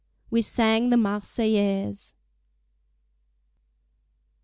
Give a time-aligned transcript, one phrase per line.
[0.31, 2.15] We sang the Marseillaise!